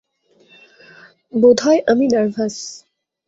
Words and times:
বোধহয় 1.33 1.79
আমি 1.91 2.05
নার্ভাস। 2.07 2.55